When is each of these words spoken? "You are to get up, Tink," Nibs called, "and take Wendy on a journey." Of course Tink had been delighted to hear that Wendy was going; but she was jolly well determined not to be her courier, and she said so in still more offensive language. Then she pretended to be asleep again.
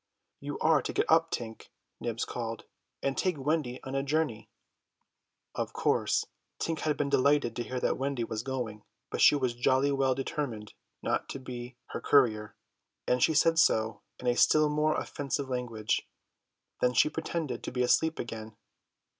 "You 0.39 0.57
are 0.61 0.81
to 0.81 0.93
get 0.93 1.05
up, 1.11 1.29
Tink," 1.29 1.69
Nibs 1.99 2.25
called, 2.25 2.63
"and 3.03 3.15
take 3.15 3.37
Wendy 3.37 3.79
on 3.83 3.93
a 3.93 4.01
journey." 4.01 4.49
Of 5.53 5.73
course 5.73 6.25
Tink 6.57 6.79
had 6.79 6.97
been 6.97 7.11
delighted 7.11 7.55
to 7.55 7.61
hear 7.63 7.79
that 7.79 7.99
Wendy 7.99 8.23
was 8.23 8.41
going; 8.41 8.83
but 9.11 9.21
she 9.21 9.35
was 9.35 9.53
jolly 9.53 9.91
well 9.91 10.15
determined 10.15 10.73
not 11.03 11.29
to 11.29 11.39
be 11.39 11.77
her 11.89 12.01
courier, 12.01 12.55
and 13.07 13.21
she 13.21 13.35
said 13.35 13.59
so 13.59 14.01
in 14.17 14.35
still 14.37 14.69
more 14.69 14.95
offensive 14.95 15.49
language. 15.51 16.09
Then 16.79 16.93
she 16.93 17.07
pretended 17.07 17.61
to 17.61 17.71
be 17.71 17.83
asleep 17.83 18.17
again. 18.17 18.57